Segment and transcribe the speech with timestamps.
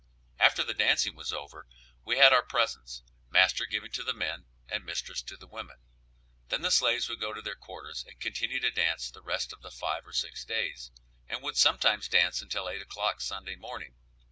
[0.39, 1.67] After the dancing was over
[2.03, 5.77] we had our presents, master giving to the men, and mistress to the women;
[6.49, 9.61] then the slaves would go to their quarters and continue to dance the rest of
[9.61, 10.89] the five or six days,
[11.27, 13.93] and would sometimes dance until eight o'clock Sunday morning.